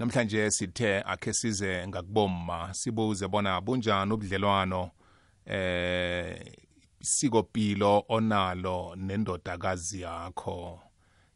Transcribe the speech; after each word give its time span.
namhlanje 0.00 0.50
sithe 0.50 1.02
akhe 1.02 1.32
size 1.32 1.86
ngakubomma 1.88 2.74
sibuze 2.74 3.28
bona 3.28 3.60
bunjani 3.60 4.12
ubudlelwano 4.12 4.90
eh 5.46 6.56
sikopilo 7.00 8.04
onalo 8.08 8.96
nendodakazi 8.96 10.00
yakho 10.00 10.80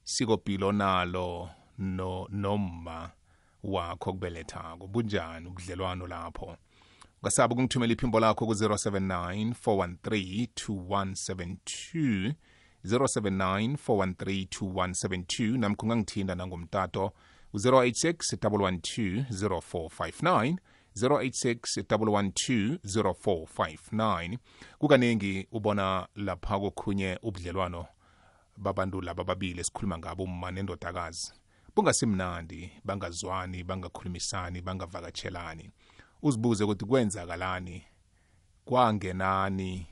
sikopilo 0.04 0.68
onalo 0.68 1.50
no 1.78 2.26
noma 2.30 3.10
wakho 3.62 4.12
kubelethako 4.12 4.86
bunjani 4.86 5.46
ubudlelwano 5.46 6.06
lapho? 6.06 6.56
Ungasabi 7.22 7.54
ukungithumela 7.54 7.92
iphimbo 7.92 8.20
lakho 8.20 8.46
ku-079 8.46 9.52
413 9.66 10.46
2172 10.68 12.34
079 12.84 13.76
413 13.86 14.46
2172 14.46 15.58
namkho 15.58 15.86
ungangithinda 15.86 16.34
nangomtato 16.34 17.12
u-086 17.54 18.36
112 18.36 19.24
0459 19.30 20.56
086 20.96 21.82
112 21.82 24.38
kukaningi 24.78 25.48
ubona 25.52 26.08
lapha 26.16 26.58
kokhunye 26.60 27.18
ubudlelwano 27.22 27.86
babantu 28.56 29.00
laba 29.00 29.24
babili 29.24 29.60
esikhuluma 29.60 29.98
ngabo 29.98 30.22
umma 30.22 30.50
nendodakazi. 30.50 31.32
Bungasimnandi 31.76 32.72
bangazwani 32.84 33.64
bangakhulumisani 33.64 34.60
bangavakatshelani. 34.60 35.70
Uzibuze 36.22 36.64
ukuthi 36.64 36.84
kwenzakalani? 36.84 37.84
Kwangenani? 38.64 39.86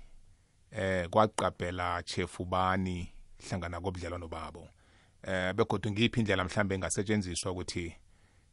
Eh 0.71 1.09
kwaqaphela 1.09 2.03
chefu 2.03 2.45
bani 2.45 3.13
hlangana 3.49 3.81
kobudlelwano 3.81 4.29
babo? 4.29 4.69
Eh 5.23 5.53
begodwa 5.55 5.93
ngiphi 5.93 6.21
indlela 6.21 6.45
mhlambe 6.45 6.75
engasetshenziswa 6.75 7.53
ukuthi 7.53 7.95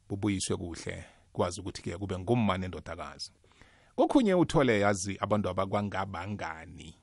bubuyiswe 0.10 0.58
kuhle 0.58 1.06
kwazi 1.34 1.62
ukuthi 1.62 1.82
ke 1.82 1.98
kube 1.98 2.20
ngumma 2.20 2.58
nendodakazi 2.58 3.32
kokhunye 4.00 4.34
uthole 4.34 4.80
yazi 4.80 5.18
abantu 5.20 5.50
abakwangabangani. 5.50 6.96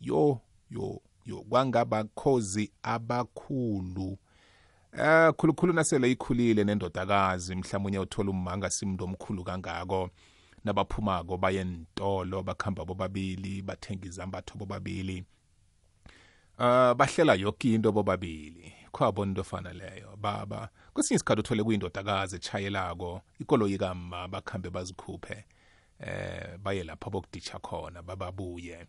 Yo 0.00 0.40
yo 0.70 1.00
yo 1.24 1.42
kwangabakhozi 1.48 2.72
abakhulu. 2.82 4.18
Eh 4.92 5.32
khulukhulu 5.36 5.72
nasele 5.72 6.10
ikhulile 6.10 6.64
nendodakazi 6.64 7.54
mhlawumnye 7.54 7.98
uthola 7.98 8.30
umma 8.30 8.52
angasimuntu 8.52 9.04
omkhulu 9.04 9.44
kangako. 9.44 10.10
Nabaphumako 10.64 11.36
baye 11.36 11.60
entolo 11.60 12.42
bakhamba 12.42 12.84
bobabili 12.84 13.62
bathenga 13.62 14.06
izambatho 14.06 14.58
bobabili. 14.58 15.24
Uh 16.58 16.94
bahlela 16.94 17.34
yonke 17.34 17.74
into 17.74 17.92
bobabili. 17.92 18.72
Khwabona 18.96 19.30
into 19.30 19.40
efana 19.40 19.72
leyo. 19.72 20.16
Baba 20.16 20.68
kwesinye 20.92 21.16
isikhathi 21.16 21.40
uthole 21.40 21.64
kuyindodakazi 21.64 22.36
etshayelako 22.36 23.22
ikoloyi 23.38 23.78
kamma 23.78 24.28
bakhambe 24.28 24.70
bazikhuphe 24.70 25.44
eh 26.00 26.58
baye 26.58 26.84
lapha 26.84 27.10
bokuditsha 27.10 27.58
khona 27.58 28.02
bababuye. 28.02 28.86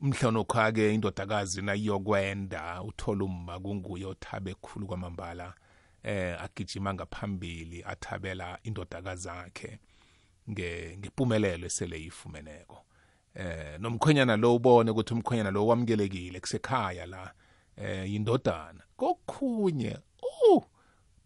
Mhlonokho-ke 0.00 0.94
indodakazi 0.94 1.62
nayiyokwenda 1.62 2.82
uthola 2.82 3.24
umma 3.24 3.60
kunguye 3.60 4.06
othabe 4.06 4.50
ekhulu 4.50 4.86
kwamambala 4.86 5.54
eh 6.02 6.42
agijima 6.42 6.94
ngaphambili 6.94 7.84
athabela 7.84 8.58
indodakazi 8.62 9.22
zakhe 9.22 9.78
ngempumelelo 10.50 11.66
esele 11.66 12.00
yifumeneko 12.00 12.84
eh 13.34 13.80
nomkhwenyana 13.80 14.36
lo 14.36 14.54
ubone 14.54 14.90
ukuthi 14.90 15.14
umkhwenyana 15.14 15.50
lo 15.50 15.66
wamukelekile 15.66 16.40
kusekhaya 16.40 17.06
la. 17.06 17.34
Eh 17.76 18.10
yindodana. 18.12 18.82
Kokhunye 18.96 19.98
uh 20.22 20.62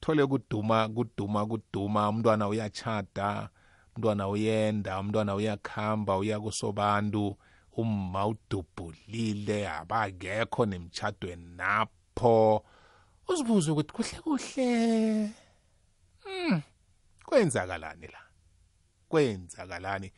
thole 0.00 0.26
kuduma 0.26 0.88
kuduma 0.88 1.46
kuduma. 1.46 2.08
Umntwana 2.08 2.48
uyachada 2.48 3.48
umntwana 3.96 4.28
uyenda 4.28 5.00
umntwana 5.00 5.34
uyakhamba 5.34 6.16
uya 6.16 6.40
kusobantu. 6.40 7.36
Umma 7.76 8.26
udubhulile 8.26 9.68
abakekho 9.68 10.66
nemtshadweni 10.66 11.56
napho. 11.56 12.64
Uzibuze 13.28 13.70
ukuthi 13.70 13.92
kuhle 13.92 14.18
kuhle. 14.24 15.30
Mm 16.26 16.62
kwenzakalani 17.26 18.06
la? 18.06 18.18
Kwenzakalani? 19.08 20.12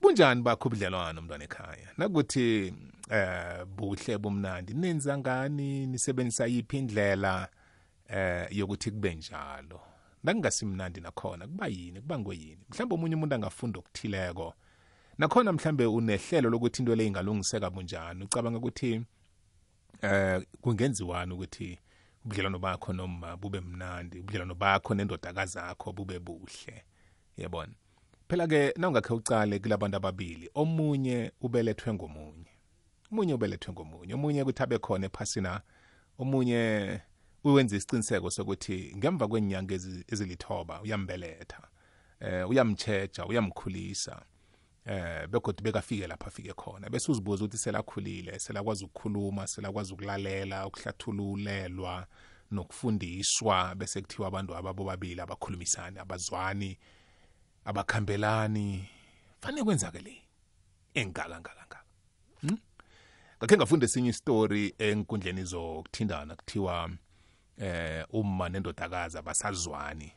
Bunjani 0.00 0.42
bakho 0.42 0.68
ubudlelwano 0.68 1.22
mntwana 1.22 1.44
ekhaya? 1.44 1.88
Nakuthi 1.96 2.74
eh 3.10 3.64
buhle 3.66 4.18
bomnandi 4.18 4.74
nenza 4.74 5.18
ngani? 5.18 5.86
Nisebenzisa 5.86 6.46
yiphi 6.46 6.78
indlela 6.78 7.48
eh 8.08 8.46
yokuthi 8.50 8.90
kube 8.90 9.14
njalo? 9.14 9.80
Nakungasimnandi 10.24 11.00
nakhona. 11.00 11.46
Kuba 11.46 11.66
yini? 11.66 12.00
Kuba 12.00 12.18
ngoyini? 12.18 12.58
Mhlawumbe 12.70 12.94
omunye 12.94 13.14
umuntu 13.14 13.34
angafunda 13.34 13.78
okuthileko. 13.78 14.54
Nakhona 15.18 15.52
mhlambe 15.52 15.86
unehlelo 15.86 16.50
lokuthi 16.50 16.82
into 16.82 16.94
le 16.94 17.06
ingalungiseka 17.06 17.70
bunjani? 17.70 18.24
Ucabanga 18.24 18.58
ukuthi 18.58 19.02
eh 20.02 20.42
kungenziwani 20.60 21.32
ukuthi 21.32 21.78
ubudlelwano 22.24 22.58
bakho 22.58 22.92
noma 22.92 23.36
bube 23.36 23.60
mnandi? 23.60 24.18
Ubudlelwano 24.18 24.54
bakho 24.54 24.94
nendodakazi 24.94 25.58
yakho 25.58 25.92
bube 25.92 26.18
buhle? 26.18 26.84
Yabona? 27.36 27.72
Phela 28.28 28.46
ke 28.46 28.74
nawungakhe 28.76 29.14
ucale 29.14 29.58
kulabantu 29.58 29.96
ababili 29.96 30.50
omunye 30.54 31.32
ubelethwe 31.40 31.94
ngomunye. 31.94 32.46
Omunye 33.12 33.34
ubelethwe 33.34 33.72
ngomunye 33.72 34.14
omunye 34.14 34.42
ukuthi 34.42 34.62
abe 34.62 34.78
khona 34.78 35.06
ephasina 35.06 35.60
omunye 36.18 37.00
uwenza 37.44 37.76
isiqiniseko 37.76 38.30
sokuthi 38.30 38.92
ngemva 38.96 39.28
kwenyanga 39.28 39.74
ezilithoba 40.12 40.82
uyambeletha 40.82 41.62
eh 42.20 42.48
uyamcheja 42.50 43.26
uyamkhulisa 43.26 44.22
eh 44.84 45.26
begodwa 45.28 45.62
bekafike 45.62 46.06
lapha 46.06 46.26
afike 46.26 46.52
khona. 46.52 46.90
Bese 46.90 47.12
uzibuza 47.12 47.44
ukuthi 47.44 47.58
selakhulile 47.58 48.38
selakwazi 48.38 48.84
ukukhuluma 48.84 49.46
selakwazi 49.46 49.92
ukulalela 49.92 50.66
ukuhlathululelwa 50.66 52.06
nokufundiswa 52.50 53.74
bese 53.74 54.00
kuthiwa 54.00 54.28
abantu 54.28 54.56
ababo 54.56 54.84
babili 54.84 55.20
abakhulumisani 55.20 55.98
abazwani 55.98 56.78
abakhambelani 57.68 58.88
fanele 59.40 59.64
kwenzakele 59.64 60.22
engaka 60.94 61.40
ngaka 61.40 61.54
ngaka 61.54 61.80
hmm? 62.40 62.58
ngakhe 63.38 63.56
ngafunda 63.56 63.84
esinye 63.86 64.08
isitori 64.08 64.74
enkundleni 64.78 65.44
zokuthindana 65.44 66.36
kuthiwa 66.36 66.90
eh 67.58 68.04
umma 68.10 68.48
nendodakazi 68.48 69.18
abasazwani 69.18 70.12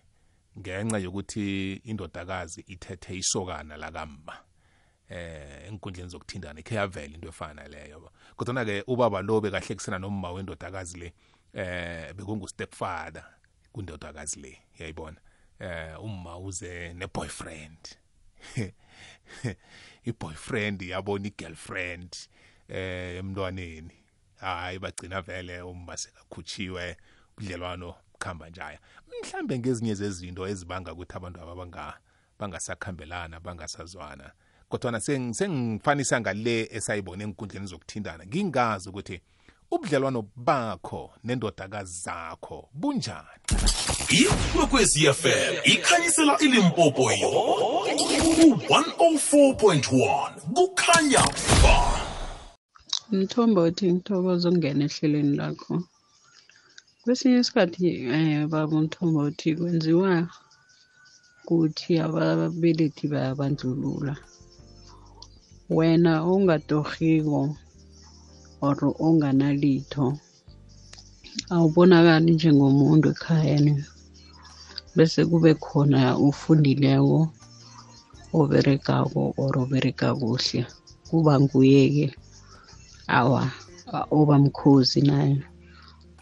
ngenxa 0.60 0.98
yokuthi 0.98 1.74
indodakazi 1.74 2.62
ithethe 2.68 3.16
isokana 3.18 3.78
lakamma. 3.78 4.36
Eh 5.10 5.68
enkundleni 5.68 6.10
zokuthindana 6.10 6.60
ikhe 6.60 6.76
yavela 6.76 7.14
into 7.16 7.28
efana 7.28 7.68
leyo 7.68 8.12
kodwa 8.36 8.66
ke 8.66 8.84
ubaba 8.88 9.22
lo 9.22 9.42
bekahlekisana 9.42 10.00
nomma 10.00 10.32
wendodakazi 10.32 10.98
le 10.98 11.14
eh 11.54 12.14
bekungu 12.14 12.48
stepfather 12.48 13.26
kundodakazi 13.74 14.40
le 14.40 14.58
yayibona 14.80 15.18
eh 15.62 16.04
umma 16.04 16.38
uze 16.38 16.94
ne 16.94 17.08
boyfriend 17.08 17.98
i-boyfriend 20.10 20.82
yabona 20.82 21.28
i-girlfriend 21.28 22.18
eh 22.68 23.18
emntwaneni. 23.18 23.96
Hayi 24.36 24.80
bagcina 24.80 25.22
vele 25.22 25.62
umma 25.62 25.98
sekakhutshiwe 25.98 26.98
ubudlelwano 27.38 27.96
bukhamba 28.14 28.50
njaya. 28.50 28.80
Mhlambe 29.24 29.60
ngezinye 29.60 29.96
zezinto 29.96 30.48
ezibanga 30.48 30.94
ukuthi 30.94 31.16
abantu 31.18 31.42
aba 31.42 31.56
banga 31.56 31.98
bangasakhambelana 32.40 33.40
bangasazwana. 33.40 34.32
Kodwana 34.70 35.00
sengifanisa 35.00 36.22
ngale 36.22 36.70
esayibona 36.72 37.24
enkundleni 37.24 37.68
zokuthindana 37.68 38.26
ngingazi 38.26 38.90
ukuthi 38.90 39.22
ubudlelwano 39.72 40.22
bakho 40.36 41.14
nendodakazi 41.24 42.02
zakho 42.02 42.70
bunjani. 42.74 44.01
Ikwekwezi 44.20 45.00
fm 45.22 45.54
ikhanyisela 45.74 46.34
ilimpopo 46.46 47.04
yonke 47.22 48.18
ku-104.1 48.36 50.32
kukhanya 50.56 51.24
ba 51.64 51.76
Mthombothi 53.12 53.86
ngithokoza 53.92 54.46
ukungena 54.50 54.84
ehlelweni 54.88 55.34
lakho. 55.40 55.74
Kwesinye 57.02 57.40
isikhathi 57.40 57.88
um 58.16 58.50
baba 58.52 58.78
Mthombothi 58.84 59.50
kwenziwa 59.58 60.14
kuthi 61.48 61.92
ababelethi 62.06 63.06
bayabandlulula. 63.12 64.14
Wena 65.78 66.14
ongatorhiko 66.32 67.42
or 68.68 68.80
onganalitho 69.06 70.06
awubonakali 71.54 72.32
njengomuntu 72.36 73.08
ekhayeni 73.14 73.74
bese 74.96 75.22
kube 75.30 75.52
khona 75.64 76.02
ufundileko 76.28 77.20
oberegako 78.40 79.34
or 79.42 79.54
oberega 79.64 80.10
kuhle. 80.20 80.62
Kuba 81.08 81.34
nguye-ke 81.40 82.08
awa 83.08 83.44
oba 84.12 84.36
mkhozi 84.40 85.02
naye. 85.02 85.36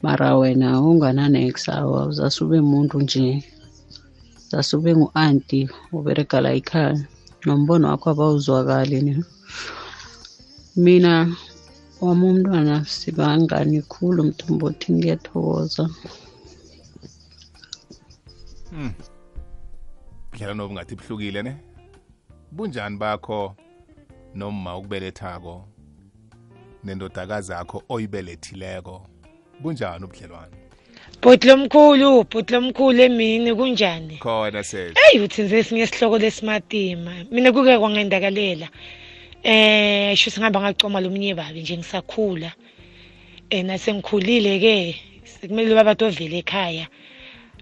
Mara 0.01 0.37
wena 0.37 0.81
ungananex 0.81 1.69
awa 1.69 2.07
uzase 2.09 2.43
ube 2.43 2.61
muntu 2.61 2.95
nje 3.01 3.43
zasube 4.49 4.95
ngu-anti 4.95 5.69
uberega 5.93 6.41
la 6.41 6.51
ekhaya. 6.59 6.97
Nombono 7.45 7.87
wakho 7.87 8.09
abawuzwakali 8.09 9.01
ne 9.01 9.13
mina 10.83 11.13
wami 12.01 12.25
umntwana 12.31 12.85
sibangani 12.85 13.81
khulu 13.91 14.23
mthombothi 14.23 14.87
ngiyathokoza. 14.93 15.83
Budlelwano 20.31 20.65
obungathi 20.65 20.95
buhlukile 20.95 21.43
ne? 21.43 21.55
Bunjani 22.51 22.97
bakho 22.97 23.55
noma 24.35 24.77
ukubelethako 24.77 25.65
nendodakazi 26.83 27.51
yakho 27.51 27.83
oyibelethileko? 27.89 29.07
Bunjani 29.61 30.05
ubudlelwano 30.05 30.55
bhuti 31.21 31.47
lomkhulu 31.47 32.23
bhuti 32.23 32.53
lomkhulu 32.53 33.01
emini 33.01 33.55
kunjani? 33.55 34.17
Khona 34.17 34.63
sele. 34.63 34.93
Eyi 35.11 35.23
uthi 35.23 35.41
nze 35.41 35.57
esinye 35.59 35.83
isihloko 35.83 36.17
lesimatima. 36.17 37.11
Mina 37.31 37.51
kuke 37.51 37.77
kwangenzakalela 37.77 38.69
eh 39.43 40.15
sho 40.15 40.29
singihamba 40.31 40.61
ngacoma 40.61 41.01
lo 41.01 41.09
mnye 41.09 41.35
babi 41.35 41.61
nje 41.61 41.77
ngisakhula. 41.77 42.51
Eh 43.49 43.65
nasengikhulile-ke 43.65 44.95
sekumele 45.23 45.73
ubaba 45.73 45.95
tovela 45.95 46.37
ekhaya. 46.37 46.87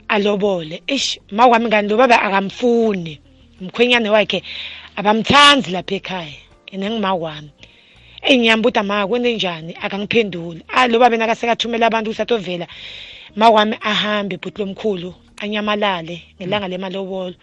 Alobole. 0.08 0.82
Ish 0.88 1.20
ma 1.32 1.48
kwami 1.48 1.68
ngani 1.68 1.90
lo 1.90 1.98
baba 1.98 2.22
akamfuni. 2.22 3.20
Umkhwenyane 3.62 4.10
wakhe 4.10 4.44
abamthandi 4.96 5.72
lapha 5.72 5.96
ekhaya. 5.96 6.40
Ene 6.72 6.90
ngima 6.90 7.18
kwami 7.18 7.50
eyi 8.22 8.38
ngiyambuda 8.40 8.84
ma 8.84 9.08
kwende 9.08 9.36
njani? 9.36 9.76
Akangiphenduli. 9.82 10.62
Ah 10.68 10.88
lo 10.88 11.00
baba 11.00 11.18
nakasekathumela 11.18 11.88
abantu 11.88 12.12
ukuthi 12.12 12.22
atovela. 12.22 12.68
Ma 13.36 13.52
kwami 13.52 13.76
ahambe 13.82 14.38
bhuti 14.38 14.62
lomkhulu 14.62 15.14
anyamalale 15.38 16.22
ngelanga 16.40 16.68
lemalobolo. 16.68 17.36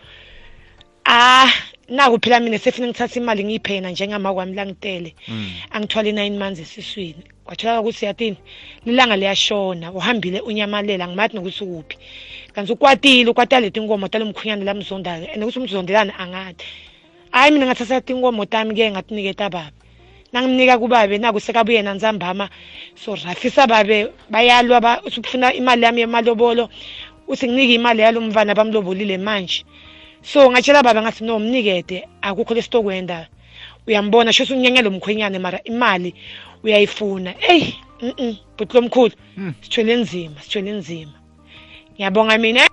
Ah 1.07 1.51
naku 1.89 2.19
phela 2.19 2.41
mina 2.41 2.59
sefuna 2.59 2.89
ngithatha 2.89 3.21
imali 3.21 3.45
ngiyiphe 3.45 3.75
yena 3.75 3.91
njengama 3.91 4.35
kwami 4.35 4.55
langitele 4.55 5.15
angithwale 5.71 6.13
nine 6.13 6.39
months 6.39 6.61
esiswini. 6.61 7.25
Kwatholaka 7.45 7.81
ukuthi 7.81 8.05
yathini? 8.05 8.37
Lilanga 8.87 9.17
liyashona 9.17 9.93
uhambile 9.93 10.41
unyamalela 10.41 11.09
ngimathi 11.09 11.37
nokuthi 11.37 11.65
ukuphi 11.65 11.97
kanti 12.55 12.73
ukwatile 12.73 13.31
ukwatela 13.31 13.61
leti 13.61 13.81
nkomo 13.81 14.09
tala 14.09 14.25
mkhunyane 14.25 14.65
lamzonda-ke 14.65 15.33
and 15.35 15.43
ukuthi 15.43 15.59
umzondelane 15.59 16.13
angathi. 16.19 16.65
Hhayi 17.33 17.51
mina 17.53 17.67
ngathatha 17.67 18.01
tinkomo 18.01 18.45
tami-ke 18.47 18.91
ngatiniketa 18.91 19.51
baba 19.51 19.73
nangimnika 20.33 20.79
kubabe 20.79 21.19
naku 21.19 21.41
sekabuye 21.41 21.83
nanzambama. 21.83 22.49
So 22.95 23.15
rafisa 23.15 23.67
babe 23.67 24.13
bayalwa 24.31 24.81
ba 24.81 25.01
uthi 25.03 25.21
ufuna 25.21 25.53
imali 25.53 25.83
yami 25.83 26.01
yemalobolo 26.01 26.69
uthi 27.29 27.49
nginike 27.49 27.75
imali 27.75 28.03
yalo 28.03 28.21
mfana 28.21 28.55
bamlobolile 28.55 29.19
manje. 29.19 29.65
So 30.23 30.51
ngatshela 30.51 30.83
baba 30.83 31.03
ngathi 31.03 31.25
no 31.25 31.39
mnikete 31.39 32.07
akukho 32.23 32.55
lesitokwenda 32.55 33.27
uyambona 33.87 34.33
sho 34.33 34.45
unyenyelo 34.55 34.91
mkhwenyane 34.91 35.39
mara 35.39 35.59
imali 35.65 36.15
uyayifuna. 36.63 37.35
Eyi 37.49 37.75
mm 38.01 38.37
bhuti 38.57 38.75
lomkhulu 38.75 39.15
sithwele 39.61 39.97
nzima 39.97 40.41
sithwele 40.43 40.71
nzima. 40.71 41.24
Ngiyabonga 41.95 42.39
mina 42.39 42.61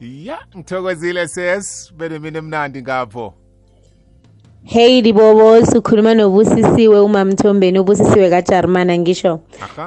ya 0.00 0.38
ngithokozile 0.56 1.28
ses 1.28 1.92
bene 1.96 2.18
mina 2.18 2.38
emnandi 2.38 2.82
ngapho. 2.82 3.34
Hey 4.64 5.02
Dibobo 5.02 5.66
sikhuluma 5.66 6.14
nobusisiwe 6.14 7.00
umamthombeni 7.00 7.78
ubusisiwe 7.78 8.30
kaJarmana 8.30 8.98
ngisho. 8.98 9.40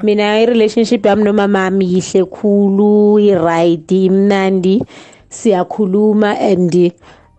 Mina 0.03 0.39
i-relationship 0.41 1.05
yami 1.05 1.23
nomama 1.23 1.59
wami 1.59 1.85
yihle 1.93 2.25
khulu 2.25 3.19
i-right 3.19 3.91
imnandi. 3.91 4.83
Siyakhuluma 5.29 6.39
and 6.39 6.93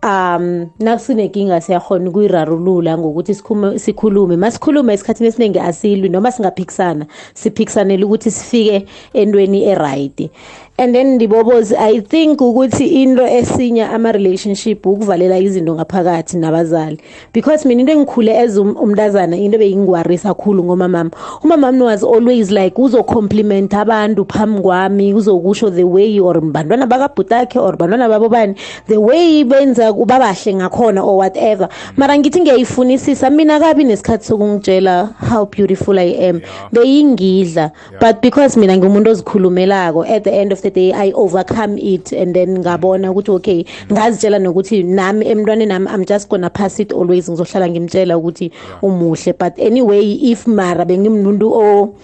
um 0.07 0.71
nasinenkinga 0.79 1.61
siyakhona 1.61 2.11
ukuyirarulula 2.11 2.99
ngokuthi 2.99 3.35
sikhulume. 3.79 4.37
Masikhulume 4.37 4.95
esikhathini 4.95 5.29
esiningi 5.29 5.59
asilwi 5.59 6.09
noma 6.09 6.31
singaphikisana 6.33 7.07
siphikisanele 7.35 8.05
ukuthi 8.05 8.31
sifike 8.31 8.87
entweni 9.15 9.65
e-right. 9.65 10.31
And 10.79 10.95
then 10.95 11.15
ndibobozi 11.15 11.77
i 11.77 12.01
think 12.01 12.41
ukuthi 12.41 12.87
into 13.03 13.27
esinya 13.27 13.91
ama-relationship 13.91 14.87
ukuvalela 14.87 15.39
izinto 15.39 15.75
ngaphakathi 15.75 16.37
nabazali. 16.37 16.99
Because 17.33 17.69
mina 17.69 17.81
into 17.81 17.93
engikhule 17.93 18.39
as 18.39 18.59
um- 18.59 18.77
umntazana 18.77 19.37
into 19.37 19.59
beyingwarisa 19.59 20.29
kakhulu 20.29 20.65
ngomamami 20.65 21.11
umamami 21.45 21.83
was 21.83 22.05
always 22.05 22.51
like 22.51 22.79
uzocompliment 22.83 23.75
abantu 23.75 24.25
phambi 24.25 24.61
kwami 24.63 25.15
uzokusho 25.15 25.71
the 25.71 25.85
way 25.85 26.21
or 26.21 26.41
bantwana 26.41 26.87
bakabhutakhe 26.87 27.59
or 27.59 27.77
bantwana 27.77 28.09
babo 28.09 28.29
bani 28.29 28.55
the 28.89 28.97
way 28.97 29.45
benza 29.45 29.93
babahle 29.93 30.55
ngakhona 30.55 31.03
or 31.03 31.17
whatever. 31.17 31.69
Mara 31.97 32.19
ngithi 32.19 32.41
ngiyayifunisisa 32.41 33.31
mina 33.31 33.61
kabi 33.61 33.85
nesikhathi 33.85 34.25
sokungitshela 34.27 35.09
how 35.31 35.47
beautiful 35.47 35.99
i 35.99 36.29
am. 36.29 36.41
Beyingidla 36.73 37.71
but 38.01 38.21
because 38.21 38.57
mina 38.61 38.77
ngimuntu 38.77 39.11
ozikhulumelako 39.11 40.05
at 40.05 40.25
the 40.25 40.31
end 40.31 40.53
of 40.53 40.61
the 40.63 40.66
day 40.71 40.93
i 40.93 41.13
overcome 41.15 41.79
it 41.79 42.13
and 42.13 42.35
then 42.35 42.59
ngabona 42.59 43.11
ukuthi 43.11 43.31
okay 43.31 43.65
ngazitshela 43.93 44.39
nokuthi 44.39 44.83
nami 44.83 45.27
emntwaneni 45.29 45.67
nami 45.67 45.87
i'm 45.95 46.05
just 46.05 46.29
gonna 46.29 46.51
pass 46.51 46.81
it 46.81 46.93
always. 46.93 47.29
Ngizohlala 47.31 47.69
ngimtshela 47.69 48.19
ukuthi 48.19 48.51
umuhle. 48.83 49.33
But 49.39 49.59
anyway 49.59 50.13
if 50.13 50.47
mara 50.47 50.85
bengimuntu 50.85 51.53
o 51.53 51.95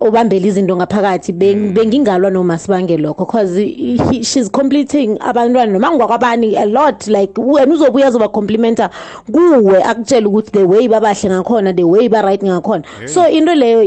obambela 0.00 0.46
izinto 0.46 0.76
ngaphakathi 0.76 1.32
beng- 1.32 1.72
bengingalwa 1.72 2.30
noma 2.30 2.58
sibange 2.58 2.96
lokho. 2.96 3.24
Cause 3.26 3.54
he- 3.56 3.96
he- 4.10 4.22
she's 4.24 4.48
completing 4.50 5.16
abantwana 5.20 5.72
noma 5.72 5.90
ngwakwabani 5.90 6.56
a 6.56 6.64
lot. 6.66 7.06
Like 7.06 7.34
wena 7.40 7.74
uzobuya 7.74 8.06
azoba 8.06 8.28
complimenta 8.28 8.90
kuwe 9.32 9.82
akutshela 9.84 10.28
ukuthi 10.28 10.50
the 10.52 10.64
way 10.64 10.88
babahle 10.88 11.30
ngakhona 11.30 11.72
the 11.76 11.84
way 11.84 12.08
ba-right 12.08 12.42
ngakhona. 12.42 12.82
So 13.08 13.28
into 13.28 13.52
leyo 13.54 13.82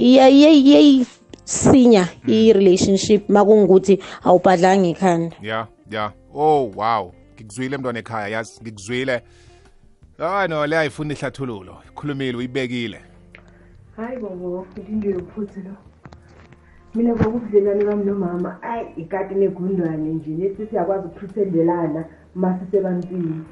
iya- 1.45 1.73
iya- 1.73 1.73
iyayisinya 1.73 2.07
i-relationship 2.27 3.29
makungukuthi 3.29 3.99
awubhadlanga 4.23 4.87
ikhanda 4.87 5.35
ya 5.41 5.67
ya. 5.91 6.11
Oh 6.33 6.71
wow. 6.75 7.13
Ngikuzwile 7.35 7.77
mntwana 7.77 7.99
ekhaya 7.99 8.27
yazi 8.27 8.61
ngikuzwile. 8.61 9.21
Hayi 10.17 10.49
no 10.49 10.67
le 10.67 10.77
ayifuna 10.77 11.13
ihlathululo. 11.13 11.77
Ikhulumile 11.89 12.37
uyibekile. 12.37 12.99
Hayi 13.95 14.17
bobo 14.19 14.67
into 14.89 15.09
yokuphuthu 15.09 15.59
lo. 15.59 15.75
Mina 16.95 17.13
kwakubudlelwane 17.13 17.83
bami 17.85 18.05
nomama 18.05 18.63
ayi 18.63 18.87
ikati 18.97 19.35
negundwane 19.35 20.13
nje 20.13 20.29
nethi 20.31 20.65
siyakwazi 20.67 21.07
ukuprithendelana 21.07 22.05
uma 22.35 22.59
sisebantwini 22.59 23.43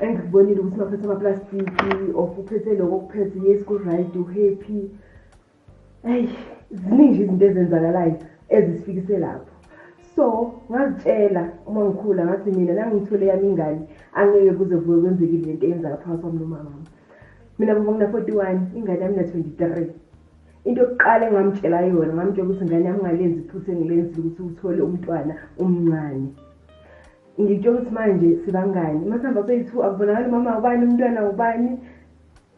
engikubonile 0.00 0.60
ukuthi 0.60 0.76
maphethe 0.76 1.04
amaplastiki 1.04 2.12
of 2.14 2.38
uphethe 2.38 2.74
loko 2.74 2.96
okuphethe 2.96 3.48
yes 3.48 3.64
ku-right 3.64 4.16
uhappy. 4.16 4.90
Eyi. 6.04 6.28
Ziningi 6.70 7.22
izinto 7.22 7.44
ezenzakalayo 7.46 8.16
ezisifikise 8.48 9.18
lapho. 9.18 9.52
So 10.16 10.54
ngazitshela 10.70 11.42
uma 11.66 11.84
ngikhula 11.84 12.24
ngathi 12.24 12.50
mina 12.50 12.72
nangithole 12.74 13.26
yami 13.26 13.48
ingane 13.48 13.80
angeke 14.14 14.52
kuze 14.52 14.76
kuke 14.76 15.00
kwenzekile 15.00 15.46
lento 15.46 15.66
eyenzaka 15.66 15.96
phakathi 15.96 16.20
kwami 16.22 16.38
nomamami 16.38 16.86
mina 17.58 17.74
bobo 17.74 17.92
ngina-forty 17.92 18.32
one 18.32 18.60
ingane 18.74 19.00
yami 19.04 19.16
na-twenty-three 19.16 19.90
into 20.64 20.80
yokuqala 20.82 21.26
engamtshela 21.28 21.80
yona 21.86 22.12
ngamtshela 22.14 22.46
ukuthi 22.46 22.64
ingane 22.64 22.84
yami 22.84 22.98
ungalenzi 23.00 23.40
iphutha 23.40 23.72
engilenzile 23.72 24.20
ukuthi 24.20 24.42
uthole 24.42 24.80
umntwana 24.82 25.34
umncane 25.60 26.28
ngitshela 27.40 27.76
ukuthi 27.76 27.94
manje 27.94 28.28
sibangani. 28.44 29.04
Masihamba 29.10 29.46
soyi-two 29.46 29.84
akubonakali 29.84 30.28
umama 30.28 30.58
ubani 30.58 30.82
umntwana 30.86 31.20
ubani 31.30 31.70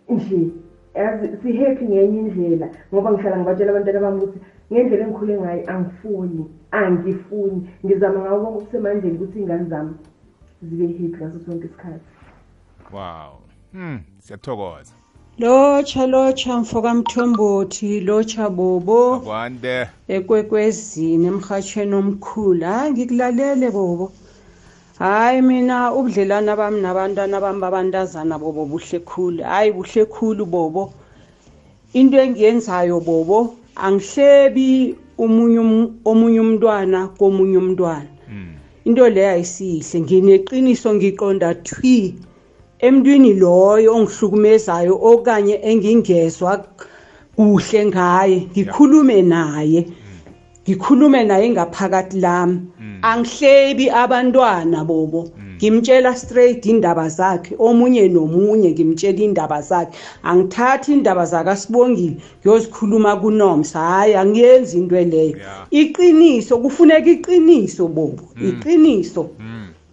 nje 0.09 0.41
si-happy 1.43 1.85
ngenye 1.85 2.19
indlela 2.19 2.67
ngoba 2.93 3.13
ngihlala 3.13 3.37
ngibatshela 3.39 3.71
abantwana 3.73 4.01
bami 4.01 4.19
ukuthi 4.19 4.39
ngendlela 4.73 5.05
engikhule 5.05 5.35
ngayo 5.41 5.63
angifuni 5.73 6.45
angifuni. 6.71 7.59
Ngizama 7.85 8.19
ngawo 8.21 8.39
konke 8.43 8.59
okusemandleni 8.59 9.17
ukuthi 9.17 9.39
iy'ngane 9.39 9.65
zami 9.71 9.95
zibe 10.67 10.87
happy 10.87 11.17
ngaso 11.17 11.39
sonke 11.45 11.67
isikhathi. 11.67 12.09
Wow. 12.93 13.33
Hmm 13.73 13.99
siyathokoza. 14.19 14.93
Lotsha 15.39 16.07
lotsha 16.07 16.59
mfokamthombothi 16.59 18.01
lotsha 18.01 18.51
bobo. 18.51 19.15
Akwande. 19.15 19.87
Ekwekwezini 20.09 21.27
emhatshweni 21.27 21.95
omkhulu. 21.95 22.65
Hayi 22.67 22.91
ngikulalele 22.93 23.71
bobo. 23.71 24.13
Hayi 24.99 25.43
mina 25.43 25.93
ubudlelwana 25.95 26.57
bami 26.57 26.81
nabantwana 26.81 27.41
bami 27.41 27.61
babantazana 27.61 28.39
bobo 28.39 28.67
buhle 28.67 28.99
khulu. 29.05 29.43
Hayi 29.45 29.73
buhle 29.73 30.05
khulu 30.07 30.47
bobo. 30.47 30.93
Into 31.95 32.17
engiyenzayo 32.19 33.01
bobo 33.01 33.55
angihlebi 33.77 34.97
omunye 35.19 35.59
um- 35.59 35.91
omunye 36.05 36.41
umntwana 36.41 37.09
komunye 37.19 37.59
umntwana. 37.59 38.09
Into 38.85 39.09
leyo 39.09 39.31
ayisihle. 39.31 40.01
Ngineqiniso 40.01 40.95
ngiqonda 40.95 41.55
thwi 41.63 42.15
emntwini 42.81 43.35
loyo 43.35 43.95
ongihlukumezayo 43.95 44.95
okanye 45.01 45.61
engingezwa 45.63 46.65
kuhle 47.37 47.87
ngaye 47.87 48.49
ngikhulume 48.51 49.23
naye. 49.23 49.87
Ngikhulume 50.67 51.25
naye 51.25 51.51
ngaphakathi 51.51 52.21
lami. 52.21 52.61
Angihlebi 53.03 53.91
abantwana 53.91 54.85
bobo. 54.85 55.31
Ngimtshela 55.57 56.17
straight 56.17 56.67
indaba 56.67 57.09
zakhe. 57.09 57.55
Omunye 57.59 58.09
nomunye 58.09 58.71
ngimtshela 58.71 59.19
indaba 59.19 59.63
zakhe. 59.63 59.99
Angithathi 60.23 60.93
indaba 60.93 61.25
zakasibongile 61.27 62.17
ngiyozikhuluma 62.41 63.17
kunomsa. 63.17 63.79
Hhayi 63.79 64.15
angiyenzi 64.15 64.79
into 64.79 64.95
leyo. 64.95 65.37
Yeah. 65.37 65.67
iqiniso 65.71 66.59
kufuneka 66.59 67.11
iqiniso 67.11 67.89
bobo. 67.89 68.23
Iqiniso. 68.41 69.31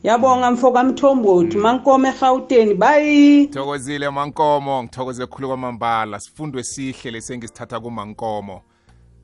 Yabonga 0.04 0.52
mfo 0.52 0.72
kamthombothi 0.72 1.58
mankome 1.58 2.10
egauteni 2.10 2.74
bayi 2.74 3.48
thokozile 3.48 4.10
mankomo. 4.10 4.84
Ngithokoze 4.84 5.26
khulu 5.26 5.48
kwamambala. 5.48 6.20
Sifundo 6.20 6.60
esihle 6.60 7.12
lesengisithatha 7.12 7.80
kumankomo. 7.80 8.62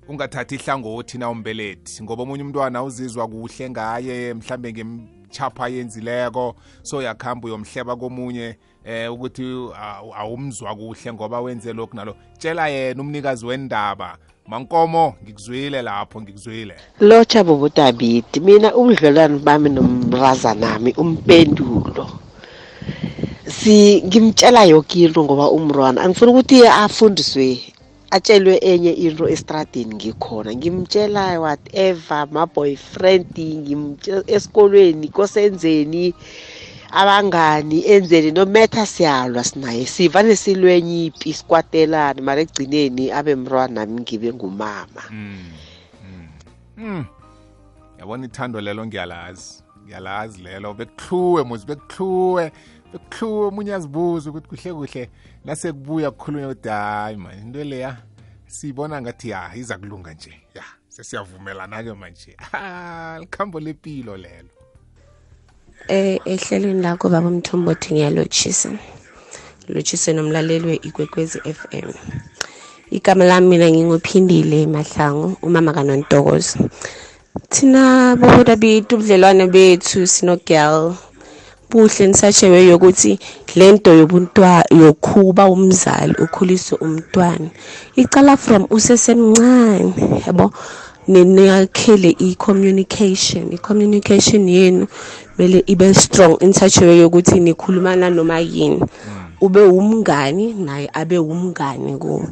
Ungathathi 0.10 0.56
ihlangothi 0.56 1.18
na 1.18 1.30
umbelethi? 1.30 2.04
Ngoba 2.04 2.24
omunye 2.24 2.44
umntwana 2.44 2.84
uzizwa 2.84 3.28
kuhle 3.28 3.70
ngaye 3.70 4.34
mhlambe 4.34 4.74
ngemchapha 4.74 5.68
yenzileko 5.70 6.56
so 6.84 6.98
uyakhamba 6.98 7.48
uyomhleba 7.48 7.96
komunye 7.96 8.56
eh 8.86 9.14
ukuthi 9.14 9.44
awu- 9.44 10.14
awumzwa 10.16 10.76
kuhle 10.76 11.14
ngoba 11.14 11.42
wenze 11.42 11.74
lokhu 11.74 11.96
nalo. 11.96 12.16
Tshela 12.38 12.68
yena 12.68 13.02
umnikazi 13.02 13.46
wendaba 13.46 14.18
mankomo 14.48 15.16
ngikuzwile 15.24 15.82
lapho 15.82 16.22
ngikuzwile. 16.22 16.76
Lotsha 17.00 17.44
bobudabidi 17.44 18.40
mina 18.40 18.76
ubudlelwane 18.76 19.40
bami 19.40 19.70
nomrazanami 19.70 20.94
umpendulo. 20.98 22.10
Si 23.48 24.02
ngimtshela 24.06 24.64
yoke 24.66 25.00
into 25.04 25.24
ngoba 25.24 25.52
umntwana 25.52 26.02
angifuni 26.02 26.32
ukuthi 26.32 26.68
afundiswe 26.68 27.60
atshelwe 28.12 28.56
enye 28.62 28.92
into 28.92 29.28
estradini 29.28 29.96
ngikhona. 29.96 30.56
Ngimtshela 30.56 31.40
whatever 31.40 32.28
ma-boyfriend 32.32 33.38
ngimtshela 33.40 34.24
esikolweni 34.28 35.08
kosenzeni 35.08 36.14
abangani 36.92 37.88
enzeni 37.88 38.32
no 38.32 38.46
matter 38.46 38.88
siyalwa 38.88 39.44
sinaye. 39.44 39.86
Sivane 39.86 40.36
silwenye 40.36 41.06
ipi 41.06 41.34
sikwatelane 41.34 42.22
mara 42.22 42.42
ekugcineni 42.42 43.12
abe 43.12 43.36
mntwana 43.36 43.86
nami 43.86 44.02
ngibe 44.02 44.34
ngumama. 44.34 45.04
Mm. 46.78 47.06
yabona 48.00 48.26
ithando 48.26 48.62
lelo 48.62 48.86
ngiyalazi. 48.86 49.64
Ngiyalazi 49.86 50.42
lelo. 50.42 50.74
Bekuhluwe 50.74 51.44
muzi 51.44 51.66
bekuhluwe. 51.66 52.52
Bekuhluwe 52.92 53.48
omunye 53.48 53.74
azibuza 53.74 54.30
ukuthi 54.30 54.48
kuhle 54.48 54.74
kuhle 54.74 55.10
nasekubuya 55.46 56.12
kukhulunywa 56.12 56.52
ukuthi 56.52 56.70
hayi 56.70 57.18
man 57.18 57.40
into 57.40 57.64
leya 57.64 57.98
siyibona 58.48 59.02
ngathi 59.02 59.30
ya 59.30 59.56
iza 59.56 59.78
kulunga 59.78 60.14
nje 60.14 60.34
ya 60.56 60.64
sesiyavumelana-ke 60.90 61.94
manje 61.94 62.36
Ah, 62.54 63.18
likhambo 63.20 63.60
lepilo 63.60 64.18
lelo 64.18 64.52
Eh 65.88 66.20
ehlelweni 66.26 66.82
lakho 66.82 67.10
baba 67.10 67.30
Mthombothi 67.30 67.94
ngiyalotshisa. 67.94 68.70
Lotshise 69.68 70.14
nomlaleli 70.14 70.68
weIkwekwezi 70.68 71.40
FM. 71.40 71.90
Igama 72.92 73.26
lami 73.26 73.48
mina 73.48 73.72
nginguphindile 73.72 74.68
Mahlangu 74.68 75.38
umama 75.42 75.74
kaNontokozo. 75.74 76.70
Thina 77.50 78.16
boboda 78.16 78.56
bethu 78.56 78.96
ubudlelwane 78.96 79.48
bethu 79.48 80.08
sino 81.72 81.84
girl 81.84 81.88
buhle 81.88 82.08
nisatshewe 82.08 82.66
yokuthi 82.66 83.20
lento 83.56 83.94
yobuntwa 83.94 84.64
yokhuba 84.72 85.46
umzali 85.48 86.16
ukhulise 86.20 86.76
umntwana. 86.76 87.50
Icala 87.96 88.38
from 88.38 88.68
usesemncane 88.70 89.94
yabo? 90.28 90.52
Ninakhele 91.08 92.16
i-communication. 92.20 93.54
I-communication 93.54 94.48
yenu 94.48 94.88
kumele 95.36 95.64
ibe 95.68 95.94
strong 95.94 96.38
in 96.42 96.54
such 96.54 96.78
a 96.82 96.86
way 96.86 97.00
yokuthi 97.00 97.40
nikhulumana 97.40 98.10
noma 98.10 98.40
yini. 98.40 98.82
Ube 99.42 99.64
umngani 99.64 100.54
naye 100.54 100.90
abe 100.94 101.18
umngani 101.18 101.98
kuwe 101.98 102.28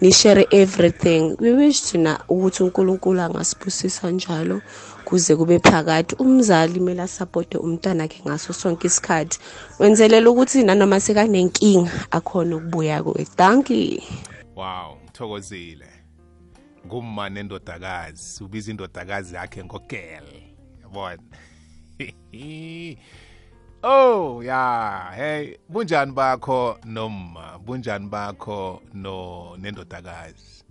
ni-share 0.00 0.46
everything. 0.50 1.36
We 1.40 1.52
wish 1.52 1.82
thina 1.82 2.20
ukuthi 2.28 2.62
unkulunkulu 2.62 3.20
angasibusisa 3.20 4.10
njalo 4.10 4.62
kuze 5.04 5.36
kube 5.36 5.58
phakathi. 5.58 6.16
Umzali 6.18 6.78
kumele 6.78 7.02
asapote 7.02 7.58
umntwana 7.58 8.04
akhe 8.04 8.22
ngaso 8.26 8.52
sonke 8.52 8.86
isikhathi. 8.86 9.38
Wenzelela 9.78 10.30
ukuthi 10.30 10.62
nanoma 10.62 11.00
sekanenkinga 11.00 11.92
akhona 12.10 12.56
ukubuya 12.56 13.02
kuwe. 13.02 13.26
Danki 13.38 14.02
wow 14.56 14.96
ngithokozile. 15.04 15.88
Ngumma 16.86 17.28
nendodakazi. 17.30 18.44
Ubiza 18.44 18.70
indodakazi 18.70 19.34
yakhe 19.34 19.64
ngogel. 19.64 20.24
Yabona? 20.82 21.22
oh 23.84 24.42
ya 24.42 25.12
hey 25.16 25.56
bunjani 25.68 26.12
bakho 26.12 26.78
noma 26.84 27.58
bunjani 27.58 28.08
bakho 28.08 28.82
no 28.94 29.56
nendodakazi? 29.56 30.64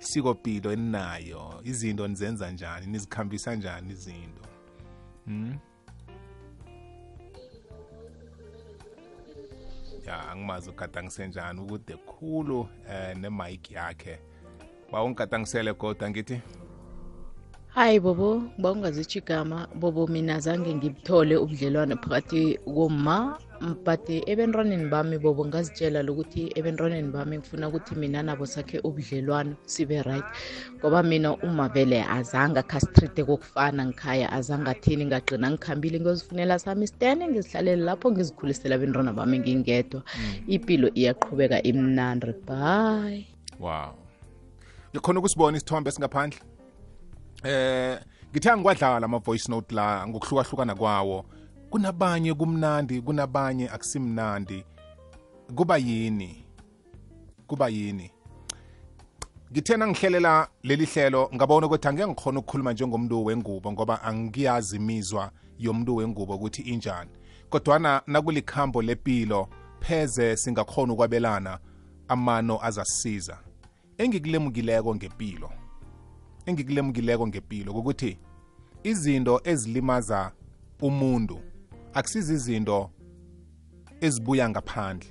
Isikopilo 0.00 0.72
eninayo 0.72 1.60
izinto 1.64 2.08
nizenza 2.08 2.50
njani 2.50 2.86
nizikhambisa 2.86 3.54
njani 3.54 3.92
izinto? 3.92 4.42
Hmm? 5.26 5.58
ya 10.06 10.28
angimazi 10.30 10.70
ugadangise 10.70 11.26
njani 11.28 11.60
ukude 11.60 11.96
khulu 11.96 12.68
eh 12.90 13.16
nemike 13.16 13.74
yakhe. 13.74 14.18
Bawungigadangisele 14.92 15.72
kodwa 15.72 16.10
ngithi? 16.10 16.40
Hayi 17.78 18.00
bobo 18.00 18.42
bawungazitsho 18.58 19.18
igama 19.18 19.68
bobo 19.74 20.06
mina 20.06 20.40
zange 20.40 20.74
ngibuthole 20.74 21.36
ubudlelwane 21.36 21.94
phakathi 22.02 22.58
komma 22.66 23.38
but 23.86 24.02
ebentwaneni 24.10 24.90
bami 24.90 25.18
bobo 25.18 25.46
ngazitshela 25.46 26.02
lokuthi 26.02 26.50
ebentwaneni 26.58 27.12
bami 27.14 27.38
ngifuna 27.38 27.68
ukuthi 27.68 27.94
mina 27.94 28.22
nabo 28.22 28.46
sakhe 28.46 28.78
ubudlelwano 28.82 29.54
sibe 29.66 30.02
right. 30.02 30.24
Ngoba 30.78 31.02
mina 31.02 31.36
uma 31.36 31.68
vele 31.68 32.02
azange 32.02 32.58
akhastrite 32.58 33.22
kokufana 33.24 33.86
ngikhaya 33.86 34.32
azange 34.32 34.70
athini 34.70 35.06
ngagqina 35.06 35.50
ngikhambile. 35.50 36.00
Ngiyozifunela 36.00 36.58
sami 36.58 36.84
istene 36.84 37.28
ngizihlalele 37.28 37.82
lapho 37.84 38.10
ngizikhulisela 38.10 38.74
abentwana 38.74 39.12
bami 39.12 39.38
ngingedwa. 39.38 40.02
Impilo 40.48 40.90
iyaqhubeka 40.94 41.62
imnandi 41.62 42.34
bye. 42.46 43.26
Wow. 43.60 43.94
Ngikhona 44.90 45.18
ukusibona 45.18 45.56
isithombe 45.56 45.90
singaphandle 45.90 46.57
eh 47.44 48.00
ngithe 48.32 48.50
angikwadlala 48.50 49.04
ama-voice 49.06 49.48
note 49.48 49.74
la 49.74 50.06
ngokuhlukahlukana 50.08 50.74
kwawo. 50.74 51.24
Kunabanye 51.70 52.34
kumnandi 52.34 53.00
kunabanye 53.00 53.70
akusimnandi. 53.70 54.64
Kuba 55.54 55.76
yini? 55.76 56.44
Kuba 57.46 57.68
yini? 57.68 58.10
Ngithena 59.52 59.86
ngihlelela 59.86 60.48
leli 60.62 60.86
hlelo 60.86 61.30
ngabona 61.34 61.66
ukuthi 61.66 61.88
angeke 61.88 62.08
ngikhona 62.08 62.38
ukukhuluma 62.38 62.72
njengomuntu 62.72 63.24
wengubo 63.24 63.72
ngoba 63.72 64.02
angiyazi 64.02 64.76
imizwa 64.76 65.30
yomuntu 65.58 65.96
wengubo 65.96 66.34
ukuthi 66.34 66.62
injani. 66.62 67.10
Kodwana 67.50 68.02
nakulikhambo 68.06 68.82
lepilo 68.82 69.48
pheze 69.80 70.36
singakhona 70.36 70.92
ukwabelana 70.92 71.58
amano 72.08 72.64
azasisiza 72.64 73.38
engikulemukileko 73.98 74.94
ngempilo 74.94 75.50
engikulemukileko 76.48 77.26
ngempilo 77.26 77.72
ukuthi 77.72 78.18
izinto 78.82 79.40
ezilimaza 79.44 80.32
umuntu 80.80 81.38
akusizi 81.94 82.34
izinto 82.34 82.90
ezibuya 84.00 84.48
ngaphandle 84.48 85.10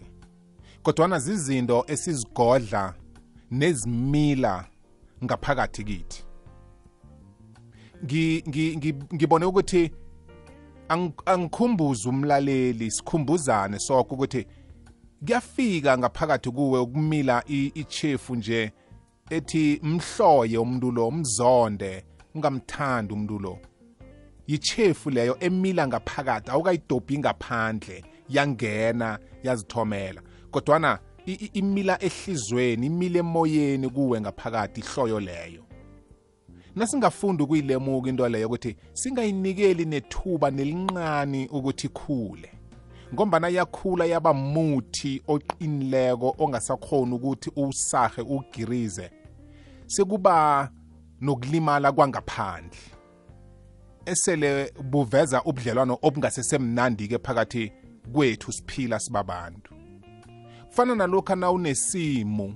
kodwana 0.84 1.20
zizinto 1.20 1.86
esizigodla 1.88 2.94
nezimila 3.52 4.66
ngaphakathi 5.24 5.84
kithi. 5.84 6.24
Ngi- 8.04 8.44
ngi- 8.48 8.76
ngi- 8.78 9.16
ngibone 9.16 9.46
ukuthi 9.46 9.92
ang- 10.90 11.22
angikhumbuze 11.26 12.10
umlaleli 12.10 12.92
sikhumbuzane 12.92 13.80
sokho 13.80 14.16
ukuthi 14.16 14.46
kuyafika 15.26 15.98
ngaphakathi 15.98 16.52
kuwe 16.52 16.80
ukumila 16.80 17.44
ichefu 17.48 18.36
nje 18.36 18.72
ethi 19.30 19.80
mhloye 19.84 20.58
umuntu 20.58 20.92
lo 20.92 21.12
mzonde 21.12 22.04
ungamthandi 22.36 23.14
umuntu 23.14 23.40
lo. 23.40 23.60
Yichefu 24.48 25.10
leyo 25.10 25.38
emila 25.40 25.88
ngaphakathi 25.88 26.52
awukayidobhi 26.52 27.18
ngaphandle 27.20 28.04
yangena 28.30 29.20
yazithomela. 29.44 30.22
Kodwana 30.52 31.00
imila 31.54 32.04
ehlizweni 32.04 32.86
imila 32.86 33.20
emoyeni 33.20 33.90
kuwe 33.90 34.22
ngaphakathi 34.22 34.80
ihloyo 34.82 35.20
leyo. 35.20 35.64
Nasingafunda 36.76 37.44
ukuyilemuka 37.44 38.10
into 38.10 38.30
leyo 38.30 38.48
ukuthi 38.48 38.76
singayinikeli 38.94 39.86
nethuba 39.86 40.52
nelinqani 40.52 41.48
ukuthi 41.48 41.88
ikhule 41.88 42.52
ngombana 43.14 43.48
yakhula 43.48 44.06
yaba 44.06 44.34
muthi 44.34 45.22
oqinileko 45.28 46.36
ongasakhona 46.40 47.16
ukuthi 47.16 47.52
uwusahe 47.56 48.22
uwugirize 48.22 49.12
sekuba 49.88 50.70
nokulimala 51.22 51.92
kwangaphandle. 51.92 52.78
Esele 54.06 54.74
buveza 54.84 55.44
ubudlelwano 55.44 55.98
obungasesemnandi-ke 56.02 57.18
phakathi 57.18 57.72
kwethu 58.14 58.52
siphila 58.52 59.00
sibabantu. 59.00 59.74
Kufana 60.68 60.96
nalokhu 60.96 61.36
na 61.36 61.52
unesimo 61.52 62.54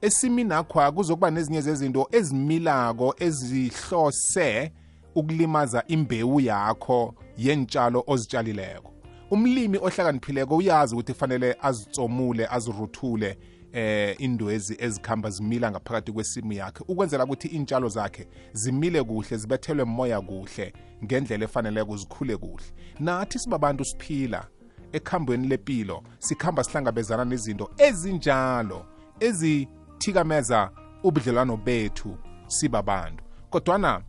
esimini 0.00 0.52
akho 0.52 0.92
kuzokuba 0.92 1.30
nezinye 1.30 1.60
zezinto 1.60 2.08
ezimilako 2.12 3.14
ezihlose 3.18 4.72
ukulimaza 5.14 5.84
imbewu 5.86 6.40
yakho 6.40 7.14
yentshalo 7.36 8.04
ozitshalileko 8.06 8.92
umlimi 9.30 9.78
ohlakaniphileko 9.78 10.56
uyazi 10.56 10.94
ukuthi 10.94 11.12
kufanele 11.12 11.56
azitsomule 11.62 12.46
aziruthule 12.46 13.38
eh 13.74 14.16
indwezi 14.18 14.76
ezikhamba 14.78 15.30
zimila 15.30 15.70
ngaphakathi 15.70 16.12
kwesimu 16.12 16.52
yakhe 16.52 16.84
ukwenzela 16.88 17.24
ukuthi 17.24 17.48
intshalo 17.48 17.88
zakhe 17.88 18.28
zimile 18.52 19.02
kuhle 19.02 19.36
zibethelwe 19.36 19.84
moya 19.84 20.20
kuhle 20.20 20.72
ngendlela 21.04 21.44
efaneleko 21.44 21.96
zikhule 21.96 22.36
kuhle. 22.36 22.64
Nathi 23.00 23.38
sibabantu 23.38 23.84
siphila 23.84 24.46
ekhambweni 24.92 25.48
lepilo 25.48 26.02
sikhamba 26.18 26.64
sihlangabezana 26.64 27.24
nezinto 27.24 27.70
ezinjalo 27.78 28.86
ezithikameza 29.20 30.70
ubudlelwano 31.02 31.56
bethu 31.56 32.18
sibabantu. 32.46 33.24
Kodwana 33.50 34.02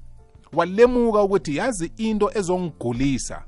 walemuka 0.53 1.23
ukuthi 1.23 1.55
yazi 1.55 1.91
into 1.97 2.31
ezongigulisa 2.37 3.43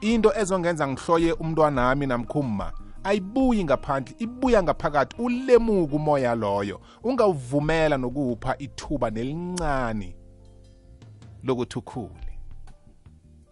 into 0.00 0.32
ezongenza 0.40 0.88
ngihloye 0.88 1.32
umntwanami 1.32 2.06
namkhumma 2.06 2.72
ayibuyi 3.08 3.64
ngaphandle 3.64 4.14
ibuya 4.18 4.62
ngaphakathi 4.62 5.22
ulemuka 5.22 5.96
umoya 5.96 6.34
loyo 6.34 6.80
ungawuvumela 7.04 7.96
nokuwupha 7.96 8.58
ithuba 8.58 9.10
nelincane 9.10 10.16
lokuthi 11.44 11.78
ukhule. 11.78 12.32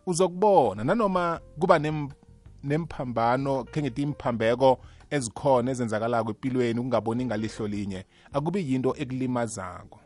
Uzokubona 0.07 0.85
nanoma 0.85 1.41
kuba 1.61 1.79
nem, 1.79 2.09
nemphambano 2.63 3.65
khe 3.65 3.83
ngithi 3.83 4.03
imphambeko 4.03 4.79
ezikhona 5.11 5.71
ezenzakalako 5.71 6.31
empilweni 6.31 6.81
ukungaboni 6.81 7.25
ngalihlo 7.25 7.67
linye 7.67 8.05
akubi 8.33 8.73
yinto 8.73 8.95
ekulimazako. 8.99 10.01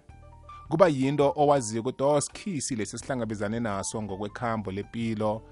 Kuba 0.68 0.88
yinto 0.88 1.32
owaziyo 1.36 1.80
ukuthi 1.80 2.02
oh 2.02 2.20
sikhisi 2.20 2.76
lesi 2.76 2.98
sihlangabezane 2.98 3.60
naso 3.60 4.02
ngokwekhambo 4.02 4.70
lepilo 4.72 5.42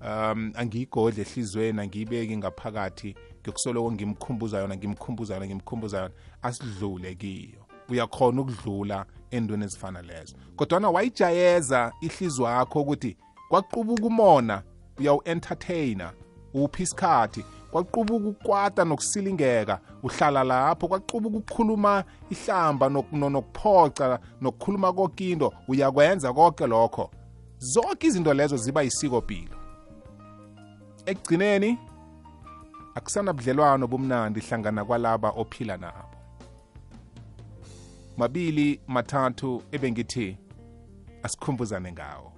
um 0.00 0.52
angiyigodle 0.54 1.22
ehliziyweni 1.22 1.80
angiyibeki 1.80 2.36
ngaphakathi. 2.36 3.14
Ngikusoloko 3.44 3.92
ngimkhumbuza 3.92 4.58
yona 4.58 4.76
ngimkhumbuza 4.76 5.34
yona 5.34 5.46
ngimkhumbuza 5.46 5.98
yona. 5.98 6.14
Asidlule 6.42 7.14
kiyo. 7.14 7.60
Uyakhona 7.88 8.40
ukudlula 8.40 9.06
endweni 9.30 9.64
ezifana 9.64 10.02
lezo. 10.02 10.36
Kodwana 10.56 10.90
wayijayeza 10.90 11.92
ihliziyo 12.00 12.48
yakho 12.48 12.80
ukuthi 12.80 13.16
kwaqubuka 13.48 14.06
umona 14.06 14.62
uyawu-entertaina 14.98 16.12
uphi 16.54 16.82
isikhathi. 16.82 17.44
Kwaqubuka 17.70 18.28
ukwata 18.28 18.84
nokusilingeka 18.84 19.80
uhlala 20.02 20.44
lapho. 20.44 20.88
Kwaqubuka 20.88 21.36
ukukhuluma 21.36 22.04
ihlamba 22.30 22.88
nokuphoca 22.88 24.18
nokukhuluma 24.40 24.92
kokindo 24.92 25.54
uyakwenza 25.68 26.32
konke 26.32 26.66
lokho. 26.66 27.10
Zonke 27.58 28.06
izinto 28.06 28.34
lezo 28.34 28.56
ziba 28.56 28.82
yisikopilo 28.82 29.64
ekugcineni 31.06 31.78
akusanabudlelwano 32.94 33.86
bomnandi 33.86 34.40
hlangana 34.40 34.84
kwalaba 34.84 35.30
ophila 35.30 35.76
nabo. 35.76 36.18
Mabili 38.16 38.80
mathathu 38.86 39.62
ebengithi 39.72 40.38
asikhumbuzane 41.22 41.92
ngawo 41.92 42.33